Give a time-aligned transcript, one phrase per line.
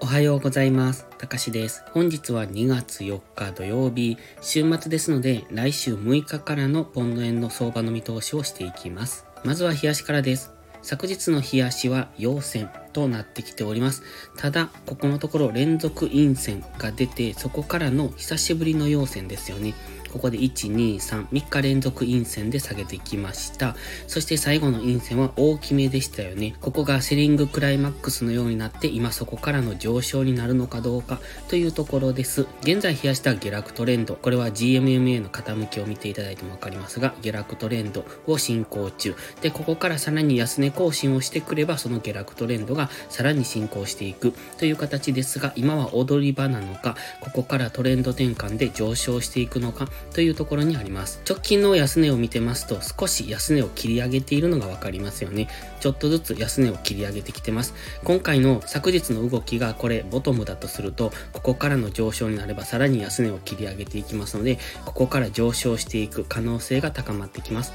[0.00, 1.06] おはようございます。
[1.18, 1.82] たかしです。
[1.92, 9.26] 本日は2月4日土曜日、週末ですので、来週6日からのポンド円の相場の見通しをしていきます。
[9.44, 10.52] まずは冷やしからです。
[10.82, 14.04] 昨日の冷やしは陽線となってきております。
[14.36, 19.74] ただ、ここのところ連続陰線が出て、そこからの久しぶりの陽線ですよね。
[20.12, 23.76] ここで1、2、3、3日連続陰線で下げてきました。
[24.06, 26.54] そして最後の陰線は大きめでしたよね。
[26.60, 32.46] ここがセリングクライマックスのようになって、今そこからの上昇になるのかどうかというところです。
[32.62, 39.14] 現在冷やした下落トレンド、これは GMMA の傾きを見ていただいてもわかりますが、下落トレンドを進行中。
[39.40, 51.20] で、ここからさらに安値更新をしてくれば、その下落トレンドがさらに進行していくという形ですが、今は踊り場なのか、ここからトレンド転換で上昇していくのかというところにあります。
[51.28, 55.48] 直近の安値を見てますと少し安値を切り上げているのが分かりますよね。
[55.80, 57.74] ちょっとずつ安値を切り上げてきてます。
[58.04, 67.72] 今回の昨日の動きがこれボトムだとすると、ここからの上昇になればさらに安値を切り上げていきますので、ここから上昇していく可能性が高まってきます。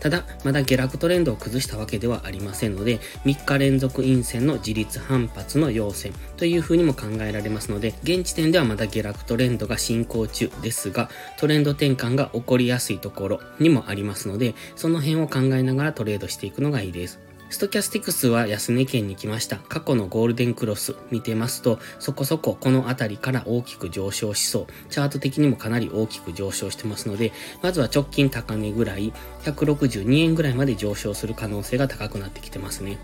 [0.00, 17.18] ただ、まだ下落トレンドを崩したわけではありませんので、3日連続陰線の自立反発の陽線という風にも考えられますので、現時点ではまだ下落トレンドが進行中ですが、トレンド転換が起こりやすいところにもありますので、その辺を考えながらトレードしていくのがいいです。
[17.48, 19.56] ストキャスティクスは安値圏に来ました。
[19.56, 24.66] 過去のゴールデンクロス見てますと、そこそここの辺りから大きく上昇しそう。
[24.90, 29.12] チャート的にもかなり大きく上昇してますので、まずは直近高値ぐらい、
[29.44, 32.98] 162円ぐらいまで上昇する可能性が高くなってきてますね。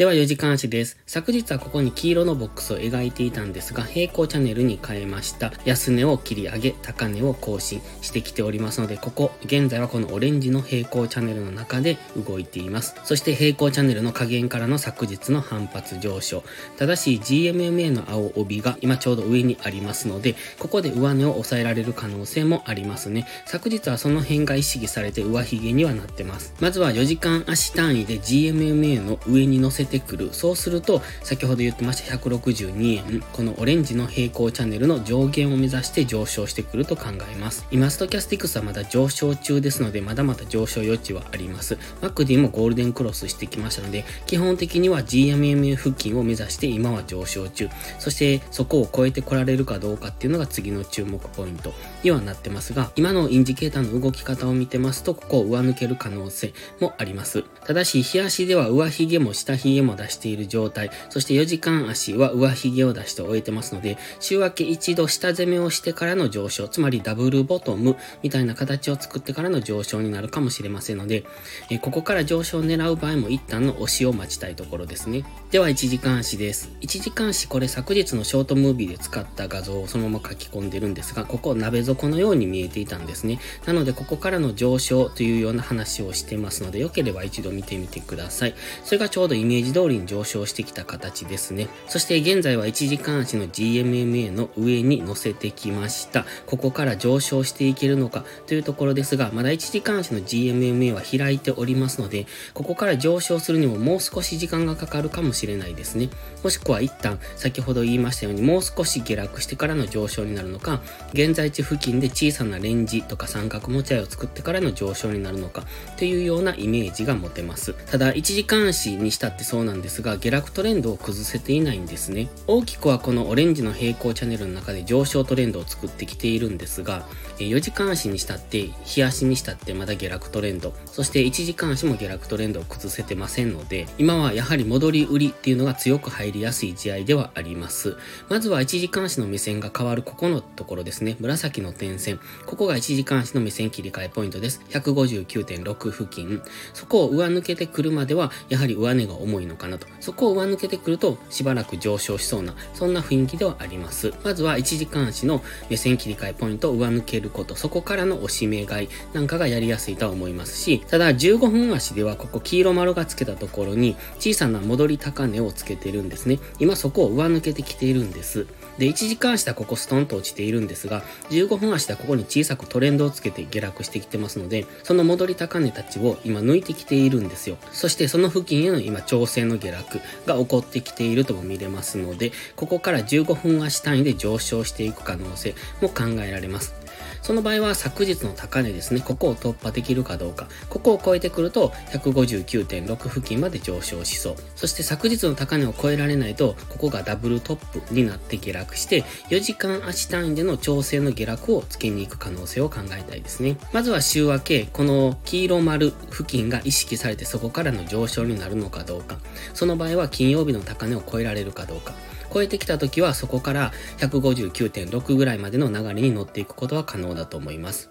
[0.00, 0.96] では4時間足です。
[1.04, 5.52] 昨日はここに黄色のボックスを描いていたんですが、平行チャンネルに変えました。
[5.66, 12.94] 安値を切り上げ、高値を更新してきておりますので、ここ、現在はこのオレンジの平行チャンネルの中で動いています。
[13.04, 16.44] そして平行チャンネルの下限からの昨日の反発上昇。
[16.78, 23.26] ただし GMMA の青帯が今ちょうど上にありますので、ここで上値を抑えられる可能性もありますね。
[23.44, 26.54] 昨日はその辺が意識されて上髭にはなってます。
[26.58, 30.30] まずは4時間足単位で GMMA の上に乗せててくる。
[30.32, 37.66] そうすると、先ほど言ってました162円、このオレンジの平行チャンネルの上限を目指して上昇してくると考えます。
[37.70, 41.76] 今、ストキャスティクスはまだ上昇中ですので、まだまだ上昇余地はあります。
[42.00, 47.68] マックディもゴールデンクロスしてきましたので、基本的には GMMA 付近を目指して今は上昇中。
[47.98, 51.72] そして、そこを超えてこられるかどうかっていうのが次の注目ポイント
[52.02, 57.44] にはなってますが、今のインジケーターの動き方を見てますと、ここを上抜ける可能性もあります。
[57.66, 71.24] ただし、日足では上髭も下髭も出している状態、そして4時間足は上髭を出して終えてますので、週明け一度下攻めをしてからの上昇、つまりダブルボトムみたいな形を作ってからの上昇になるかもしれませんので、
[71.70, 75.24] えここから上昇を狙う場合も一旦の押しを待ちたいところですね。
[75.50, 76.70] では1時間足です。
[76.80, 83.38] 1時間足これ昨日のショートムービーで使った画像をそのまま書き込んでるんですが、ここ鍋底のように見えていたんですね。
[83.66, 88.54] なのでここからの上昇というような話をしてますので、良ければ一度見てみてください。
[88.84, 91.68] それがちょうどイメージ通りに上昇してきた形ですね。
[91.88, 96.26] そして現在は1時間足の GMMA の上に乗せてきました。
[96.46, 106.10] ここから上昇していけるのかというところですが、まだ1時間足の GMMA は開いておりますので、ここから上昇するにももう少し時間がかかるかもしれないですね。
[106.42, 110.80] もしくは一旦、先ほど言いましたように、もう少し下落してからの上昇になるのか、
[111.12, 115.64] 現在地付近で小さなレンジとか三角持ち合いを作ってからの上昇になるのか、
[115.96, 117.74] というようなイメージが持てます。
[117.90, 122.28] ただ、1時間足にしたってそうなんですが、下落トレンドを崩せていないんですね。
[122.46, 127.04] 大きくはこのオレンジの平行チャンネルの中で上昇トレンドを作ってきているんですが、
[127.38, 137.96] 4時間足にしたって、日足にしたってまだ下落トレンド、そして1時間足も下落トレンドを崩せてませんので、今はやはり戻り売りっていうのが強く入りやすい試合ではあります。
[138.28, 141.16] まずは1時間足の目線が変わるここのところですね。
[141.18, 142.20] 紫の点線。
[142.46, 144.60] ここが1時間足の目線切り替えポイントです。
[144.70, 146.40] 159.6付近。
[146.72, 149.86] そこを上抜けてくるまでは、やはり上値が重いいのかなと。
[150.00, 154.12] そこを上抜けてくると、しばらく上昇しそうな、そんな雰囲気ではあります。
[154.24, 166.38] まずは1時間足の目線切り替えポイントを上抜けること、そこからの押し目買いなんかがやりやすいとは思いますし、ただ15分足ではここ黄色丸がつけたところに小さな戻り高値をつけてるんですね。
[166.58, 168.46] 今そこを上抜けてきているんです。
[168.78, 177.56] で、1時間足ではここストンと落ちているんですが、15分足ではここに小さくトレンドをつけて下落してきてますので、その戻り高値たちを今抜いてきているんですよ。
[177.72, 186.79] そしてその付近への今調整の下落が起こってきているとも見れますので、ここから15分足単位で上昇していく可能性も考えられます。
[187.22, 190.48] その場合は昨日の高値ですね、ここを突破できるかどうか。
[190.68, 194.36] ここを超えてくると159.6付近まで上昇しそう。
[194.56, 203.56] そして昨日の高値を超えられないと、ここがダブルトップになって下落して、4時間足単位での調整の下落をつけに行く可能性を考えたいですね。
[203.72, 209.18] まずは週明け、この黄色丸付近が意識されてそこからの上昇になるのかどうか。
[209.54, 211.94] その場合は金曜日の高値を超えられるかどうか。
[212.32, 217.90] 超えてきた時はそこから159.6ぐらいまでの流れに乗っていくことは可能だと思います。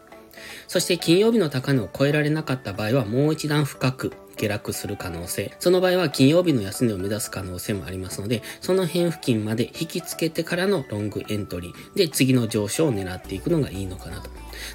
[0.68, 5.54] そして金曜日の高値を超えられなかった場合はもう一段深く下落する可能性。
[5.60, 14.30] その場合は金曜日の安値を目指す可能性もありますので、その辺付近まで引きつけてからのロングエントリーで次の上昇を狙っていくのがいいのかなと。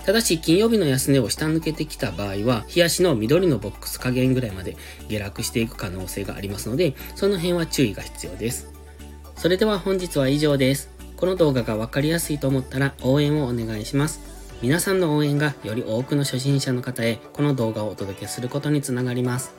[0.04, 4.76] ただし、金曜日の安値を下抜けてきた場合は、日足の緑のボックス加減ぐらいまで
[5.08, 8.68] 下落していく可能性がありますので、その辺は注意が必要です。
[9.36, 10.90] それでは本日は以上です。
[11.16, 14.33] この動画がわかりやすいと思ったら応援をお願いします。
[14.62, 19.54] 皆さんの応援がより多くの初心者の方へこの動画をお届けすることにつながります。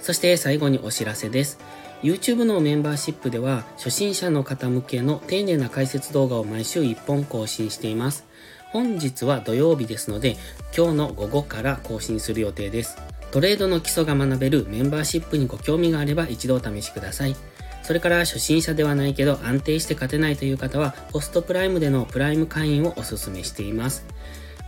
[0.00, 1.58] そして最後にお知らせです。
[2.02, 8.26] YouTube のメンバーシップでは初心者の方向けの丁寧な解説動画を毎週1本更新しています。
[8.72, 10.36] 本日は土曜日ですので
[10.76, 12.98] 今日の午後から更新する予定です。
[13.34, 17.34] トレードの基礎が学べるメンバーシップにご興味があれば一度お試しください。
[17.82, 24.06] それから初心者ではないけど安定して勝てないという方はポストプライムでのプライム会員をお勧めしています。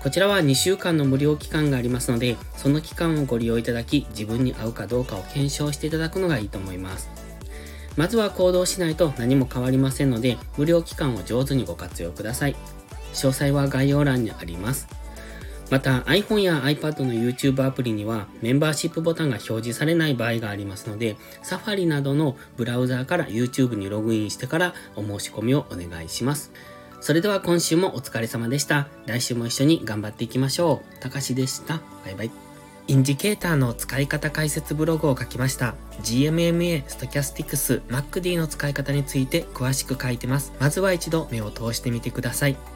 [0.00, 7.08] こちらは2週間の無料期間がありますので、その期間をご利用いただき、自分に合うかどうかを検証していただくのがいいと思います。
[7.96, 12.56] まずは行動しないと何も変わりませんので、無料期間を上手にご活用ください。
[13.12, 15.05] 詳細は概要欄にあります。
[15.70, 26.52] また iPhone や iPad の YouTube アプリにはメンバーシップボタンが表示されない場合がありますので、Safari などのブラウザーから YouTube にログインしてからお申し込みをお願いします。
[27.00, 28.88] それでは今週もお疲れ様でした。
[29.06, 31.00] 来週も一緒に頑張っていきましょう。
[31.00, 31.80] たかしでした。
[32.04, 32.30] バイバイ。
[32.88, 35.74] インジケーターの使い方解説ブログを書きました。
[36.02, 40.52] GMMA、Stochastics、MacD の使い方について詳しく書いてます。
[40.60, 42.75] まずは一度目を通してみてください。